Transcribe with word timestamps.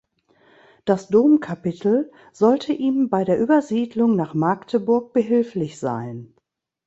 Das 0.85 1.09
Domkapitel 1.09 2.11
sollte 2.31 2.73
ihm 2.73 3.09
bei 3.11 3.23
der 3.23 3.39
Übersiedlung 3.39 4.15
nach 4.15 4.33
Magdeburg 4.33 5.13
behilflich 5.13 5.77
sein. 5.77 6.33